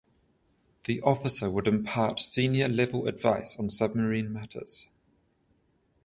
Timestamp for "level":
2.67-3.07